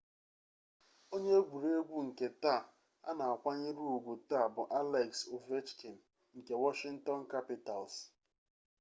[1.13, 2.63] onye egwuregwu nke taa
[3.09, 5.95] a na-akwanyere ugwu taa bụ alex ovechkin
[6.37, 7.95] nke washington capitals